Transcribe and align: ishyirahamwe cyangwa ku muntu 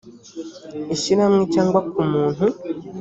ishyirahamwe 0.93 1.43
cyangwa 1.53 1.79
ku 1.91 1.99
muntu 2.11 2.45